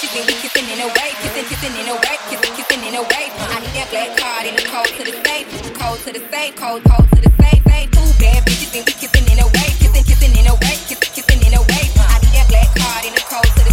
Kissing, 0.00 0.24
we 0.24 0.32
kissing 0.40 0.64
in 0.64 0.80
a 0.80 0.88
way, 0.96 1.12
kissing, 1.20 1.44
kissing 1.44 1.76
in 1.76 1.84
a 1.84 1.92
way, 1.92 2.16
kissing, 2.32 2.54
kissing 2.56 2.82
in 2.88 2.94
a 2.96 3.02
way. 3.02 3.28
I 3.52 3.60
need 3.60 3.76
that 3.76 3.88
black 3.92 4.16
card 4.16 4.48
in 4.48 4.56
the 4.56 4.64
cold 4.64 4.88
to 4.96 5.04
the 5.04 5.12
safe, 5.12 5.44
cold 5.76 6.00
to 6.08 6.12
the 6.16 6.24
safe, 6.32 6.56
cold, 6.56 6.80
cold 6.88 7.04
to 7.12 7.20
the 7.20 7.28
safe, 7.36 7.60
safe. 7.68 7.90
Two 7.92 8.08
bad 8.16 8.40
bitches 8.48 8.72
and 8.80 8.86
we 8.88 8.96
kissing 8.96 9.28
in 9.28 9.44
a 9.44 9.44
way, 9.44 9.68
kissing, 9.76 10.04
kissing 10.08 10.32
in 10.32 10.48
a 10.48 10.56
way, 10.56 10.76
kissing, 10.88 11.12
kissing 11.12 11.44
in 11.44 11.52
a 11.52 11.60
way. 11.60 11.84
I 12.00 12.16
need 12.16 12.32
that 12.32 12.48
black 12.48 12.72
card 12.80 13.04
in 13.04 13.12
the 13.12 13.20
cold 13.28 13.44
to 13.44 13.60
the 13.60 13.69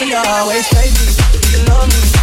happy 0.00 0.14
always, 0.14 0.68
baby. 0.70 1.58
You 1.58 1.64
love 1.66 1.88
me. 1.88 2.19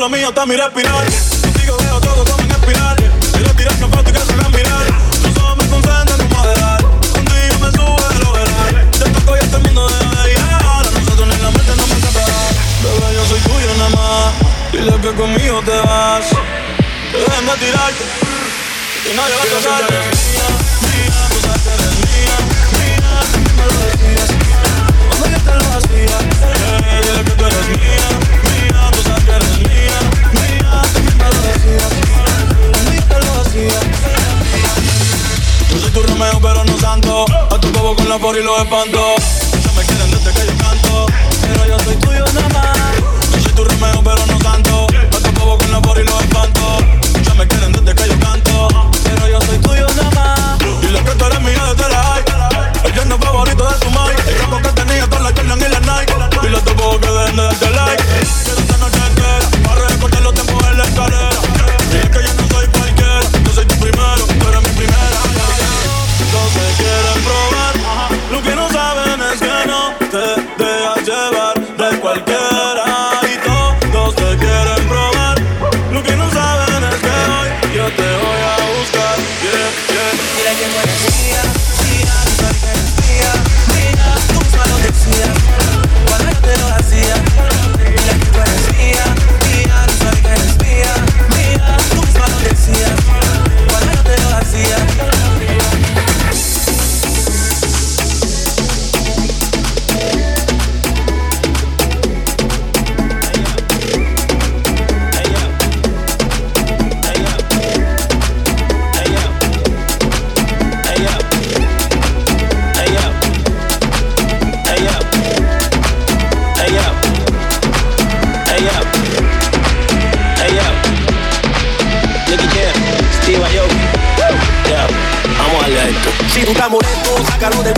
lo 0.00 0.08
mío 0.08 0.30
está 0.30 0.46
mi 0.46 0.56
respirar. 0.56 1.04
Contigo 1.42 1.76
veo 1.78 2.00
todo 2.00 2.24
como 2.24 2.42
en 2.42 2.50
espiral. 2.50 2.96
Quiero 3.34 3.54
tirar 3.54 3.74
que 3.74 3.86
foto 3.86 4.08
y 4.08 4.12
que 4.14 4.18
se 4.18 4.32
mirar. 4.32 4.86
Tus 5.22 5.36
ojos 5.36 5.56
me 5.58 5.68
concentran 5.68 6.20
en 6.20 6.28
moderar. 6.30 6.80
Contigo 7.12 7.56
me 7.60 7.70
sube 7.70 8.16
el 8.16 8.26
overall. 8.26 8.90
Te 8.92 9.10
toco 9.10 9.36
y 9.36 9.38
este 9.40 9.58
mundo 9.58 9.88
de 9.90 10.32
ir. 10.32 10.38
Ahora 10.64 10.90
nosotros 10.90 11.28
ni 11.28 11.42
la 11.42 11.50
mente 11.50 11.72
no 11.76 11.86
me 11.86 12.00
separar. 12.00 12.52
Bebé, 12.82 13.14
yo 13.14 13.24
soy 13.26 13.40
tuyo 13.40 13.74
nada 13.76 13.90
más. 13.90 14.32
Dile 14.72 14.96
que 15.02 15.12
conmigo 15.20 15.60
te 15.66 15.76
vas. 15.80 16.24
Déjame 17.12 17.52
tirarte. 17.58 18.04
Y 19.04 19.14
nadie 19.14 19.34
va 19.36 19.42
a 19.42 19.46
casarte. 19.52 20.59
espanto 38.62 38.99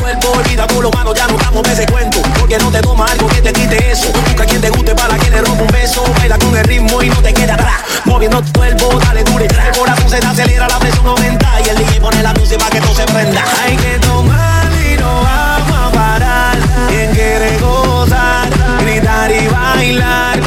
cuerpo, 0.03 0.33
olvídate 0.33 0.75
los 0.81 1.15
ya 1.15 1.27
no 1.29 1.37
damos 1.37 1.69
ese 1.69 1.87
cuento. 1.87 2.21
Porque 2.39 2.59
no 2.59 2.71
te 2.71 2.81
toma 2.81 3.07
algo 3.07 3.29
que 3.29 3.41
te 3.41 3.53
quite 3.53 3.91
eso. 3.91 4.13
Busca 4.27 4.45
quien 4.45 4.61
te 4.61 4.71
guste 4.71 4.95
para 4.95 5.17
que 5.17 5.31
le 5.31 5.41
rompa 5.41 5.63
un 5.63 5.69
beso. 5.69 6.03
Baila 6.19 6.39
con 6.39 6.57
el 6.57 6.65
ritmo 6.65 7.03
y 7.03 7.09
no 7.09 7.23
te 7.23 7.33
queda 7.33 7.55
atrás. 7.55 7.81
Moviendo 8.05 8.43
tu 8.43 8.53
cuerpo, 8.53 8.99
dale 9.05 9.23
duro 9.23 9.45
y 9.45 9.49
trae. 9.49 9.69
El 9.69 9.77
corazón 9.77 10.11
se 10.11 10.19
te 10.19 10.27
acelera, 10.27 10.67
la 10.69 10.79
presión 10.79 11.07
aumenta. 11.07 11.49
Y 11.65 11.69
el 11.69 11.77
DJ 11.79 12.01
pone 12.01 12.23
la 12.23 12.35
música 12.35 12.59
para 12.59 12.71
que 12.71 12.81
todo 12.81 12.95
se 12.95 13.05
prenda. 13.05 13.45
Hay 13.65 13.77
que 13.77 13.99
tomar 14.01 14.67
y 14.73 14.97
no 14.97 15.23
vamos 15.23 15.79
a 15.79 15.93
parar. 15.93 16.59
Quien 16.89 17.11
quiere 17.13 17.59
gozar, 17.59 18.49
gritar 18.85 19.31
y 19.31 19.47
bailar. 19.47 20.41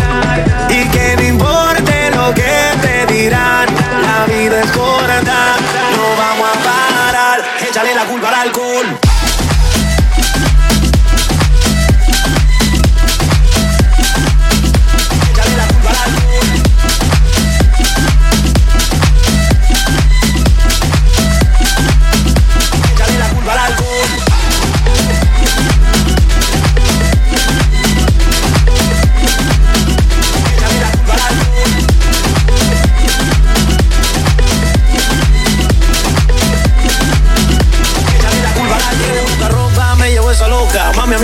Y 0.70 0.84
que 0.90 1.16
no 1.16 1.24
importe 1.24 2.12
lo 2.12 2.34
que 2.34 2.54
te 2.82 3.14
dirán. 3.14 3.68
La 4.02 4.26
vida 4.26 4.60
es 4.60 4.72
corta, 4.72 5.56
no 5.96 6.08
vamos 6.18 6.50
a 6.50 7.08
parar. 7.08 7.44
Échale 7.68 7.96
la 7.96 8.06
culpa 8.06 8.28
al 8.30 8.36
alcohol. 8.36 9.05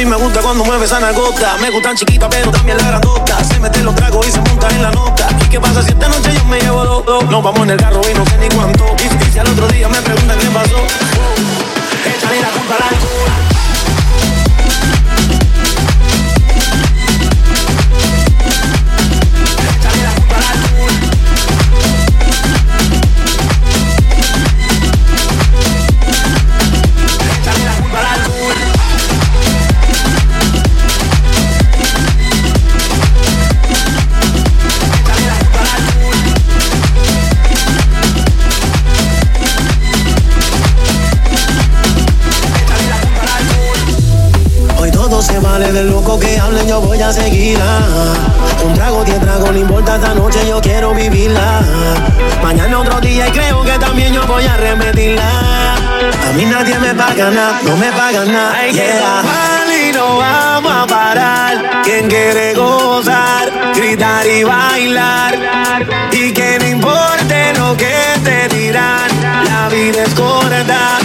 Gusta 0.10 0.41
cuando 0.41 0.63
mueve 0.63 0.86
esa 0.86 1.00
nalgota. 1.00 1.58
Me 1.62 1.70
gustan 1.70 1.96
chiquitas, 1.96 2.29
pero 2.29 2.51
también 2.51 2.77
la 2.77 2.86
grandota. 2.86 3.43
Se 3.43 3.60
mete 3.60 3.84
los 3.84 3.96
tragos 3.96 4.27
y 4.27 4.31
se 4.31 4.41
monta 4.41 4.67
en 4.70 4.81
la 4.81 4.91
nota. 4.91 5.27
¿Y 5.43 5.50
qué 5.50 5.60
pasa 5.60 5.81
si 5.84 5.89
esta 5.89 6.08
noche 6.08 6.34
yo 6.34 6.43
me 6.46 6.60
llevo 6.60 6.84
dos? 6.84 7.25
Nos 7.29 7.43
vamos 7.43 7.62
en 7.62 7.72
el 7.72 7.77
carro 7.77 8.01
y 8.10 8.17
no 8.17 8.25
sé 8.25 8.38
ni 8.38 8.50
cuánto. 8.50 8.86
Y 8.98 9.31
si 9.31 9.39
al 9.39 9.48
otro 9.48 9.67
día 9.67 9.88
me 9.88 10.01
preguntan 10.01 10.39
qué 10.39 10.48
pasó, 10.48 10.77
se 45.22 45.40
vale 45.40 45.72
del 45.72 45.90
loco 45.90 46.20
que 46.20 46.40
hablen, 46.40 46.68
yo 46.68 46.82
voy 46.82 47.00
a 47.01 47.13
seguirla. 47.13 47.80
Un 48.66 48.74
trago, 48.74 49.04
diez 49.04 49.20
tragos, 49.20 49.51
no 49.51 49.60
importa 49.60 49.96
esta 49.96 50.13
noche, 50.16 50.40
yo 50.48 50.60
quiero 50.62 50.94
vivirla. 50.94 51.62
Mañana 52.42 52.80
otro 52.80 53.00
día 53.01 53.28
y 53.28 53.32
creo 53.32 53.63
que 53.63 53.78
también 53.78 54.13
yo 54.13 54.25
voy 54.25 54.46
a 54.46 54.58
repetirla. 54.58 55.75
A 56.28 56.34
mí 56.34 56.46
nadie 56.46 56.78
me 56.80 56.96
paga 56.96 57.30
nada, 57.30 57.62
no 57.63 57.78
me 57.78 57.92
paga 57.92 58.25
nada. 58.25 58.68
Yeah. 58.72 59.24
y 59.90 59.92
no 59.94 60.18
vamos 60.18 60.72
a 60.72 60.88
parar. 60.88 61.82
Quien 61.84 62.08
quiere 62.08 62.54
gozar, 62.56 63.74
gritar 63.75 64.25
y 64.25 64.44
bailar. 64.44 65.38
Y 66.12 66.32
que 66.32 66.58
no 66.60 66.68
importe 66.68 67.54
lo 67.58 67.78
que 67.78 67.96
te 68.24 68.56
dirán. 68.56 69.10
La 69.46 69.70
vida 69.70 70.04
es 70.04 70.13
corta, 70.16 70.98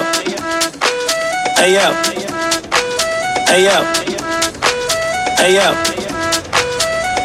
yo. 0.00 0.06
Hey 1.56 1.72
yo. 1.74 1.92
Hey 3.46 3.64
yo. 3.64 3.76
Hey 5.38 5.54
yo. 5.54 5.74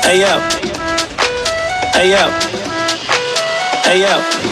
Hey 0.04 0.20
yo. 0.20 0.40
Hey 1.94 2.10
yo. 2.12 2.24
Hey 3.84 4.02
yo. 4.02 4.45